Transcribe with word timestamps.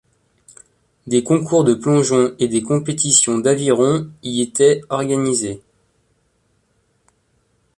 Des 1.05 1.23
concours 1.23 1.63
de 1.63 1.75
plongeon 1.75 2.33
et 2.39 2.47
des 2.47 2.63
compétitions 2.63 3.37
d'aviron 3.37 4.09
y 4.23 4.41
été 4.41 4.81
organisés. 4.89 5.61